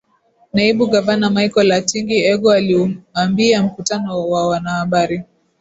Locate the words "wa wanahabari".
4.29-5.23